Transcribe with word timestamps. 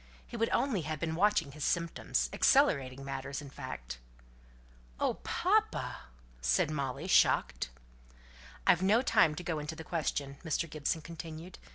He 0.25 0.35
would 0.35 0.49
only 0.49 0.81
have 0.81 0.99
been 0.99 1.13
watching 1.13 1.51
his 1.51 1.63
symptoms 1.63 2.27
accelerating 2.33 3.05
matters, 3.05 3.39
in 3.39 3.51
fact." 3.51 3.99
"Oh, 4.99 5.19
papa!" 5.23 6.05
said 6.41 6.71
Molly, 6.71 7.05
shocked. 7.07 7.69
"I've 8.65 8.81
no 8.81 9.03
time 9.03 9.35
to 9.35 9.43
go 9.43 9.59
into 9.59 9.75
the 9.75 9.83
question," 9.83 10.37
Mr. 10.43 10.67
Gibson 10.67 11.01
continued. 11.03 11.59